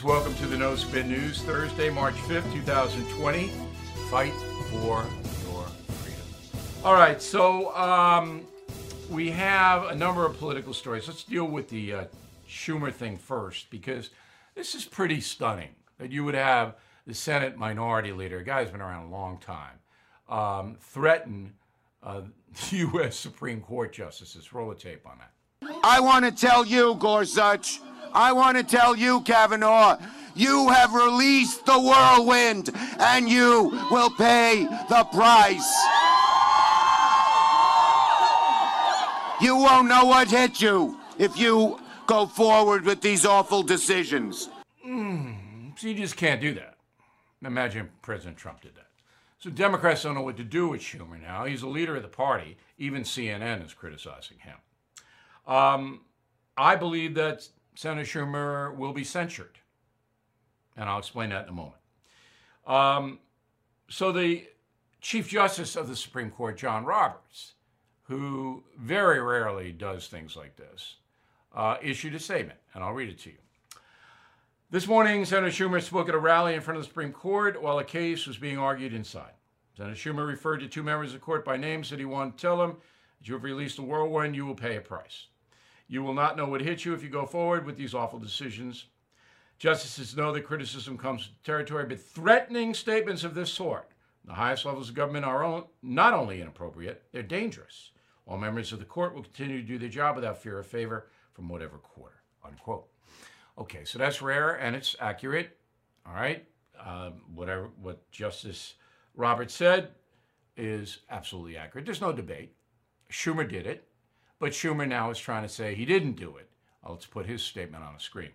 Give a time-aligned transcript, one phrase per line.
[0.00, 3.48] Welcome to the No Spin News, Thursday, March 5th, 2020.
[4.10, 5.04] Fight for
[5.44, 6.22] your freedom.
[6.82, 8.44] All right, so um,
[9.10, 11.06] we have a number of political stories.
[11.06, 12.04] Let's deal with the uh,
[12.48, 14.10] Schumer thing first, because
[14.56, 16.74] this is pretty stunning that you would have
[17.06, 19.78] the Senate Minority Leader, a guy who's been around a long time,
[20.28, 21.52] um, threaten
[22.02, 22.22] uh,
[22.70, 23.14] U.S.
[23.14, 24.52] Supreme Court justices.
[24.52, 25.76] Roll a tape on that.
[25.84, 27.78] I want to tell you, Gorsuch
[28.14, 29.98] I want to tell you, Kavanaugh,
[30.34, 35.72] you have released the whirlwind and you will pay the price.
[39.40, 44.48] You won't know what hit you if you go forward with these awful decisions.
[44.86, 46.76] Mm, so you just can't do that.
[47.44, 48.86] Imagine President Trump did that.
[49.38, 51.44] So Democrats don't know what to do with Schumer now.
[51.44, 52.56] He's the leader of the party.
[52.78, 54.56] Even CNN is criticizing him.
[55.52, 56.02] Um,
[56.56, 59.58] I believe that Senator Schumer will be censured.
[60.76, 61.80] And I'll explain that in a moment.
[62.66, 63.18] Um,
[63.88, 64.46] so, the
[65.00, 67.54] Chief Justice of the Supreme Court, John Roberts,
[68.04, 70.96] who very rarely does things like this,
[71.54, 73.36] uh, issued a statement, and I'll read it to you.
[74.70, 77.78] This morning, Senator Schumer spoke at a rally in front of the Supreme Court while
[77.78, 79.32] a case was being argued inside.
[79.76, 82.40] Senator Schumer referred to two members of the court by name, said he wanted to
[82.40, 82.76] tell them
[83.18, 85.26] that you have released a whirlwind, you will pay a price.
[85.92, 88.86] You will not know what hits you if you go forward with these awful decisions.
[89.58, 93.90] Justices know that criticism comes with territory, but threatening statements of this sort,
[94.24, 97.90] the highest levels of government, are not only inappropriate, they're dangerous.
[98.26, 101.08] All members of the court will continue to do their job without fear of favor
[101.34, 102.22] from whatever quarter.
[102.42, 102.88] Unquote.
[103.58, 105.58] Okay, so that's rare and it's accurate.
[106.06, 106.46] All right,
[106.82, 108.76] uh, whatever what Justice
[109.14, 109.90] Roberts said
[110.56, 111.84] is absolutely accurate.
[111.84, 112.54] There's no debate.
[113.10, 113.86] Schumer did it.
[114.42, 116.48] But Schumer now is trying to say he didn't do it.
[116.84, 118.30] Uh, let's put his statement on the screen.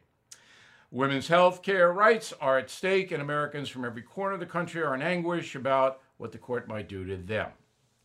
[0.90, 4.82] Women's health care rights are at stake, and Americans from every corner of the country
[4.82, 7.50] are in anguish about what the court might do to them.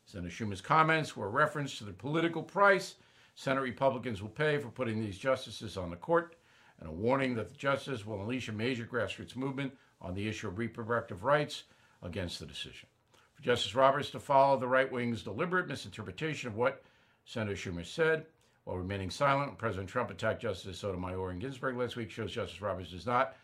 [0.05, 2.96] Senator Schumer's comments were a reference to the political price
[3.36, 6.34] Senate Republicans will pay for putting these justices on the court,
[6.80, 10.48] and a warning that the justice will unleash a major grassroots movement on the issue
[10.48, 11.63] of reproductive rights
[12.02, 12.89] against the decision.
[13.34, 16.83] For Justice Roberts to follow the right wing's deliberate misinterpretation of what
[17.24, 18.27] Senator Schumer said.
[18.64, 22.90] While remaining silent, President Trump attacked Justice Sotomayor and Ginsburg last week shows Justice Roberts
[22.90, 23.34] does not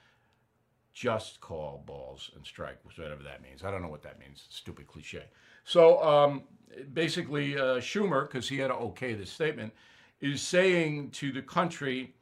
[0.95, 3.63] just call balls and strike, whatever that means.
[3.65, 4.47] I don't know what that means.
[4.49, 5.25] Stupid cliche.
[5.65, 6.45] So um,
[6.93, 9.73] basically, uh, Schumer, because he had to okay this statement,
[10.21, 12.15] is saying to the country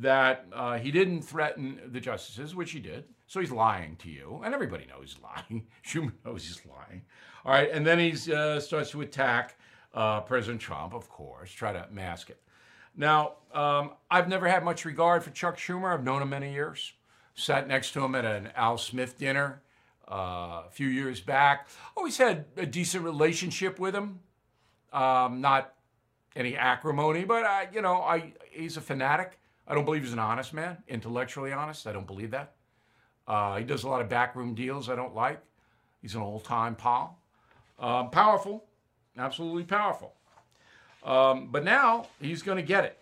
[0.00, 3.04] that uh, he didn't threaten the justices, which he did.
[3.26, 5.66] So he's lying to you, and everybody knows he's lying.
[5.86, 7.02] Schumer knows he's lying.
[7.44, 9.58] All right, and then he uh, starts to attack
[9.94, 12.40] uh, President Trump, of course, try to mask it.
[12.96, 15.92] Now, um, I've never had much regard for Chuck Schumer.
[15.92, 16.92] I've known him many years.
[17.34, 19.62] Sat next to him at an Al Smith dinner
[20.10, 21.68] uh, a few years back.
[21.96, 24.20] Always had a decent relationship with him.
[24.92, 25.74] Um, not
[26.34, 29.38] any acrimony, but I, you know, I he's a fanatic.
[29.66, 31.86] I don't believe he's an honest man, intellectually honest.
[31.86, 32.54] I don't believe that.
[33.26, 35.42] Uh, he does a lot of backroom deals I don't like.
[36.00, 37.18] He's an old time pal.
[37.78, 38.64] Um, powerful,
[39.18, 40.14] absolutely powerful.
[41.04, 42.98] Um, but now he's going to get it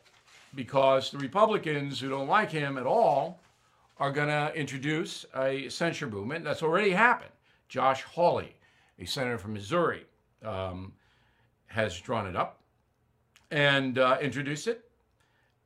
[0.55, 3.41] because the Republicans who don't like him at all
[3.99, 6.45] are going to introduce a censure movement.
[6.45, 7.31] That's already happened.
[7.69, 8.55] Josh Hawley,
[8.99, 10.05] a senator from Missouri,
[10.45, 10.93] um,
[11.67, 12.61] has drawn it up
[13.51, 14.89] and uh, introduced it.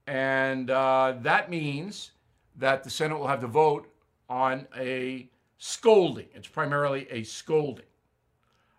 [0.07, 2.13] And uh, that means
[2.57, 3.89] that the Senate will have to vote
[4.29, 5.29] on a
[5.59, 6.27] scolding.
[6.35, 7.85] It's primarily a scolding.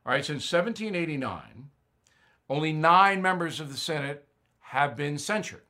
[0.06, 1.70] All right, since 1789,
[2.50, 4.28] only nine members of the Senate
[4.60, 5.62] have been censured.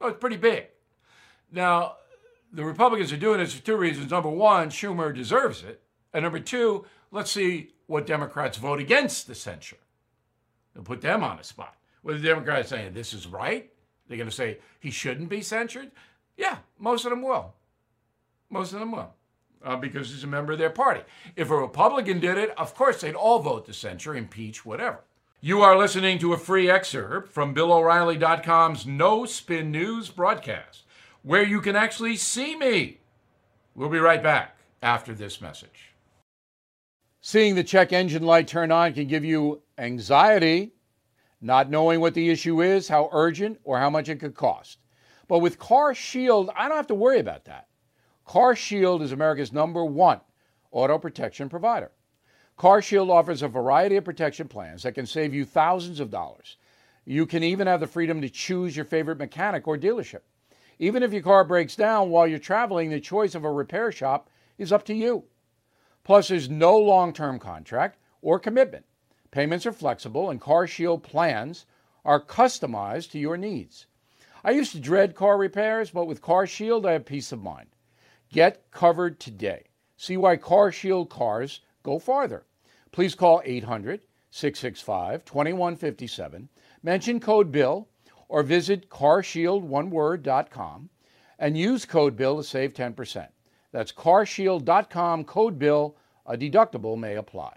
[0.00, 0.66] Oh, it's pretty big.
[1.50, 1.96] Now,
[2.52, 4.10] the Republicans are doing this for two reasons.
[4.10, 5.82] Number one, Schumer deserves it.
[6.12, 9.78] And number two, let's see what Democrats vote against the censure.
[10.74, 11.74] They'll put them on the spot.
[12.02, 13.70] What the Democrats saying, this is right?
[14.06, 15.90] They're going to say he shouldn't be censured?
[16.36, 17.54] Yeah, most of them will.
[18.48, 19.14] Most of them will
[19.64, 21.02] uh, because he's a member of their party.
[21.36, 25.00] If a Republican did it, of course they'd all vote to censure, impeach, whatever.
[25.40, 30.84] You are listening to a free excerpt from BillO'Reilly.com's No Spin News broadcast,
[31.22, 32.98] where you can actually see me.
[33.74, 35.94] We'll be right back after this message.
[37.22, 40.72] Seeing the check engine light turn on can give you anxiety,
[41.40, 44.78] not knowing what the issue is, how urgent, or how much it could cost.
[45.26, 47.68] But with Car Shield, I don't have to worry about that.
[48.24, 50.20] Car Shield is America's number one
[50.70, 51.90] auto protection provider.
[52.56, 56.56] Car Shield offers a variety of protection plans that can save you thousands of dollars.
[57.04, 60.20] You can even have the freedom to choose your favorite mechanic or dealership.
[60.78, 64.30] Even if your car breaks down while you're traveling, the choice of a repair shop
[64.58, 65.24] is up to you.
[66.04, 68.84] Plus, there's no long term contract or commitment.
[69.30, 71.66] Payments are flexible, and CarShield plans
[72.04, 73.86] are customized to your needs.
[74.42, 77.68] I used to dread car repairs, but with CarShield, I have peace of mind.
[78.32, 79.64] Get covered today.
[79.96, 82.44] See why CarShield cars go farther.
[82.92, 86.48] Please call 800 665 2157,
[86.82, 87.88] mention code BILL,
[88.28, 90.90] or visit carshieldoneword.com
[91.40, 93.26] and use code BILL to save 10%.
[93.72, 95.96] That's carshield.com, code BILL.
[96.26, 97.56] A deductible may apply.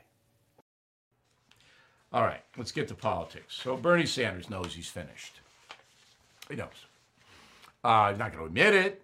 [2.12, 3.60] All right, let's get to politics.
[3.62, 5.42] So Bernie Sanders knows he's finished.
[6.50, 6.70] He knows.
[7.84, 9.03] Uh, he's not going to admit it.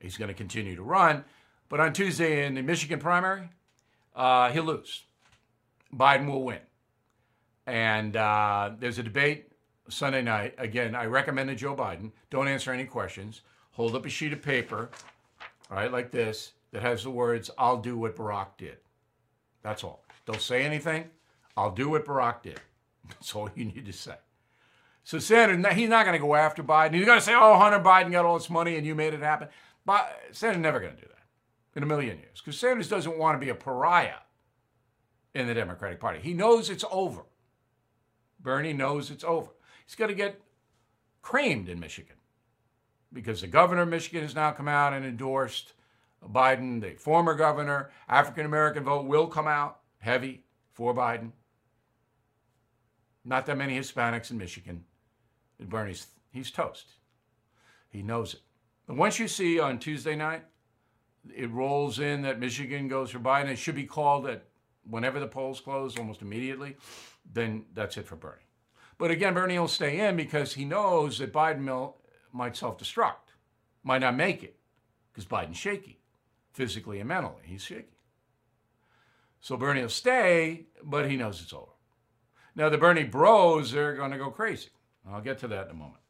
[0.00, 1.24] He's going to continue to run.
[1.68, 3.48] But on Tuesday in the Michigan primary,
[4.16, 5.04] uh, he'll lose.
[5.94, 6.60] Biden will win.
[7.66, 9.52] And uh, there's a debate
[9.88, 10.54] Sunday night.
[10.58, 13.42] Again, I recommend to Joe Biden don't answer any questions.
[13.72, 14.90] Hold up a sheet of paper,
[15.70, 18.78] all right, like this, that has the words, I'll do what Barack did.
[19.62, 20.04] That's all.
[20.26, 21.04] Don't say anything.
[21.56, 22.60] I'll do what Barack did.
[23.08, 24.16] That's all you need to say.
[25.04, 26.94] So Sanders, he's not going to go after Biden.
[26.94, 29.20] He's going to say, "Oh, Hunter Biden got all this money and you made it
[29.20, 29.48] happen."
[29.84, 33.40] But Sanders never going to do that in a million years because Sanders doesn't want
[33.40, 34.20] to be a pariah
[35.34, 36.20] in the Democratic Party.
[36.20, 37.22] He knows it's over.
[38.40, 39.50] Bernie knows it's over.
[39.86, 40.40] He's going to get
[41.22, 42.16] creamed in Michigan
[43.12, 45.72] because the governor of Michigan has now come out and endorsed
[46.26, 46.80] Biden.
[46.80, 51.32] The former governor, African American vote will come out heavy for Biden.
[53.24, 54.84] Not that many Hispanics in Michigan.
[55.58, 56.94] And Bernie's, he's toast.
[57.90, 58.40] He knows it.
[58.90, 60.42] And once you see on Tuesday night,
[61.32, 64.42] it rolls in that Michigan goes for Biden, it should be called at
[64.82, 66.76] whenever the polls close, almost immediately,
[67.32, 68.48] then that's it for Bernie.
[68.98, 71.92] But again, Bernie will stay in because he knows that Biden
[72.32, 73.30] might self destruct,
[73.84, 74.56] might not make it,
[75.12, 76.00] because Biden's shaky,
[76.52, 77.44] physically and mentally.
[77.44, 77.96] He's shaky.
[79.38, 81.70] So Bernie will stay, but he knows it's over.
[82.56, 84.70] Now, the Bernie bros, they're going to go crazy.
[85.08, 86.00] I'll get to that in a moment.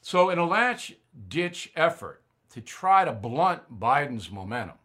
[0.00, 0.94] So, in a latch
[1.28, 4.76] ditch effort to try to blunt Biden's momentum,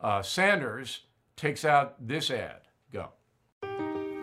[0.00, 1.00] uh, Sanders
[1.36, 2.60] takes out this ad.
[2.92, 3.10] Go.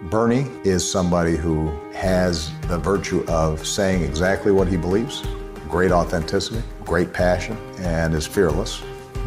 [0.09, 5.23] Bernie is somebody who has the virtue of saying exactly what he believes,
[5.67, 8.81] great authenticity, great passion, and is fearless.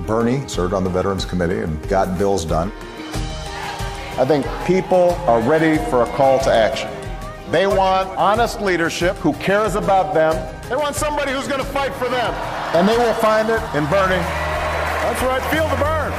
[0.06, 2.72] Bernie served on the Veterans Committee and got bills done.
[4.16, 6.90] I think people are ready for a call to action.
[7.50, 10.32] They want honest leadership who cares about them.
[10.68, 12.32] They want somebody who's going to fight for them.
[12.76, 14.22] And they will find it in Bernie.
[14.22, 16.12] That's right, feel the Bern.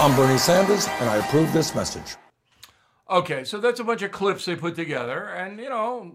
[0.00, 2.16] I'm Bernie Sanders, and I approve this message.
[3.08, 5.26] Okay, so that's a bunch of clips they put together.
[5.26, 6.10] And, you know,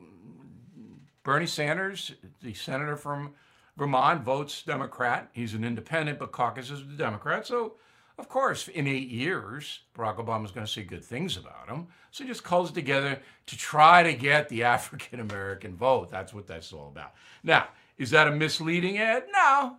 [1.23, 2.11] Bernie Sanders,
[2.41, 3.33] the senator from
[3.77, 5.29] Vermont, votes Democrat.
[5.31, 7.47] He's an independent, but caucuses with the Democrats.
[7.47, 7.75] So
[8.17, 11.87] of course, in eight years, Barack Obama is going to say good things about him.
[12.11, 16.11] So he just calls it together to try to get the African American vote.
[16.11, 17.13] That's what that's all about.
[17.43, 17.67] Now,
[17.97, 19.25] is that a misleading ad?
[19.33, 19.77] No.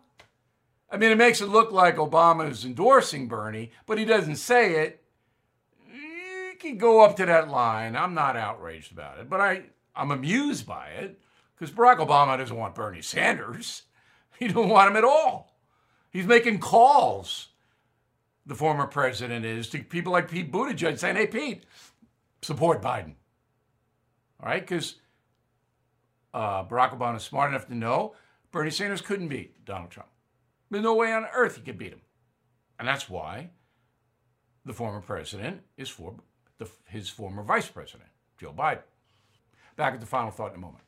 [0.90, 4.82] I mean, it makes it look like Obama is endorsing Bernie, but he doesn't say
[4.84, 5.02] it.
[5.92, 7.96] You can go up to that line.
[7.96, 9.62] I'm not outraged about it, but I,
[9.96, 11.18] I'm amused by it
[11.54, 13.82] because Barack Obama doesn't want Bernie Sanders.
[14.36, 15.56] He don't want him at all.
[16.10, 17.50] He's making calls
[18.46, 21.64] the former president is to people like Pete Buttigieg saying, hey, Pete,
[22.42, 23.14] support Biden.
[24.40, 24.60] All right?
[24.60, 24.96] Because
[26.32, 28.14] uh, Barack Obama is smart enough to know
[28.52, 30.08] Bernie Sanders couldn't beat Donald Trump.
[30.70, 32.00] There's no way on earth he could beat him.
[32.78, 33.50] And that's why
[34.64, 36.14] the former president is for
[36.58, 38.82] the, his former vice president, Joe Biden.
[39.76, 40.84] Back at the final thought in a moment.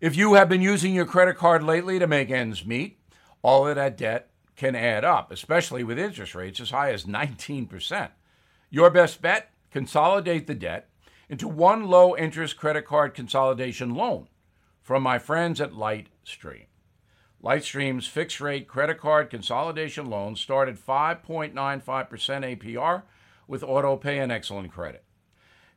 [0.00, 3.00] If you have been using your credit card lately to make ends meet,
[3.42, 8.10] all of that debt can add up, especially with interest rates as high as 19%.
[8.70, 9.50] Your best bet?
[9.70, 10.88] Consolidate the debt
[11.28, 14.26] into one low interest credit card consolidation loan
[14.82, 16.66] from my friends at Lightstream.
[17.42, 23.02] Lightstream's fixed rate credit card consolidation loans start at 5.95% APR
[23.46, 25.04] with auto pay and excellent credit.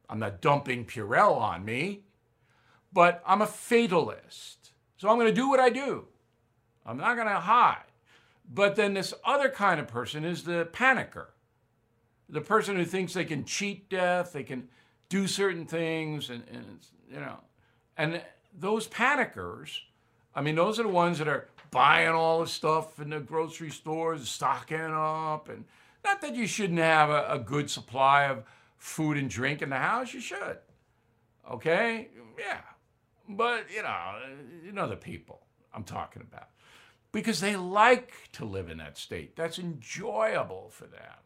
[0.08, 2.04] I'm not dumping Purell on me.
[2.92, 4.72] But I'm a fatalist.
[4.96, 6.06] So I'm going to do what I do.
[6.86, 7.84] I'm not going to hide.
[8.52, 11.28] But then this other kind of person is the panicker.
[12.28, 14.68] The person who thinks they can cheat death, they can
[15.08, 17.40] do certain things, and, and you know,
[17.96, 18.22] and
[18.58, 19.80] those panickers,
[20.34, 23.68] I mean, those are the ones that are buying all the stuff in the grocery
[23.68, 25.64] stores, stocking up, and
[26.04, 28.44] not that you shouldn't have a, a good supply of
[28.78, 30.58] food and drink in the house, you should.
[31.50, 32.10] Okay?
[32.38, 32.60] Yeah.
[33.28, 34.20] But, you know, uh,
[34.64, 35.40] you know the people
[35.74, 36.48] I'm talking about.
[37.10, 39.34] Because they like to live in that state.
[39.34, 41.18] That's enjoyable for them.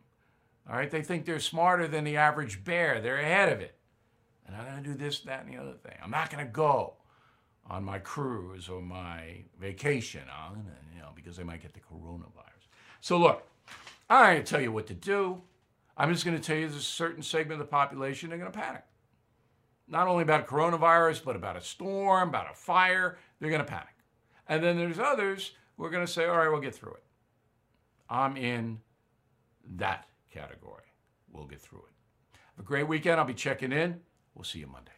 [0.69, 0.91] All right?
[0.91, 3.03] They think they're smarter than the average bear.
[3.03, 3.77] They're ahead of it.
[4.47, 5.97] And I'm going to do this, that, and the other thing.
[6.03, 6.95] I'm not going to go
[7.71, 10.55] on my cruise or my vacation, uh,
[10.95, 12.69] you know, because they might get the coronavirus.
[13.01, 13.47] So look,
[14.09, 15.43] I ain't tell you what to do.
[15.97, 18.51] I'm just going to tell you there's a certain segment of the population they're going
[18.51, 18.85] to panic.
[19.89, 23.19] Not only about coronavirus, but about a storm, about a fire.
[23.41, 23.95] They're going to panic.
[24.49, 27.05] And then there's others who are going to say, all right, we'll get through it.
[28.09, 28.81] I'm in
[29.77, 30.85] that category.
[31.33, 32.39] We'll get through it.
[32.57, 33.21] Have a great weekend.
[33.21, 34.01] I'll be checking in.
[34.35, 34.98] We'll see you Monday.